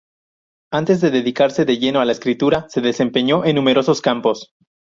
[0.71, 4.51] Antes de dedicarse de lleno a la escritura se desempeñó en numerosos campos.